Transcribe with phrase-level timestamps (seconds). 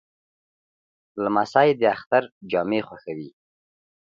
[1.23, 3.29] لمسی د اختر جامې خوښوي.